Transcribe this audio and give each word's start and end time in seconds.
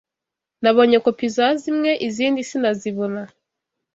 Nabonye 0.61 0.97
kopi 1.05 1.27
za 1.35 1.47
zimwe, 1.61 1.91
izindi 2.07 2.41
sinazibona 2.49 3.21